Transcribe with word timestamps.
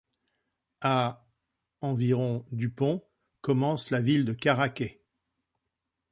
À 0.81 1.27
environ 1.81 2.43
du 2.51 2.71
pont 2.71 3.07
commence 3.41 3.91
la 3.91 4.01
ville 4.01 4.25
de 4.25 4.33
Caraquet. 4.33 5.03